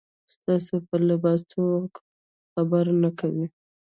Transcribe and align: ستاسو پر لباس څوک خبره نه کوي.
ستاسو 0.33 0.73
پر 0.87 0.99
لباس 1.09 1.39
څوک 1.51 1.89
خبره 2.53 2.93
نه 3.03 3.09
کوي. 3.19 3.45